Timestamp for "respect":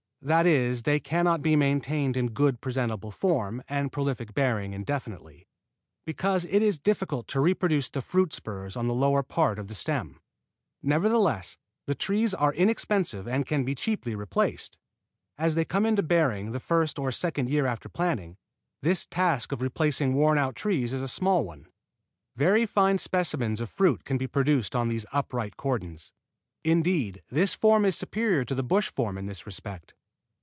29.47-29.95